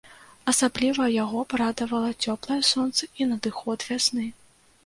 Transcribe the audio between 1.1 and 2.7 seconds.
яго парадавала цёплае